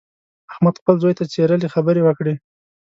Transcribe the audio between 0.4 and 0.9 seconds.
احمد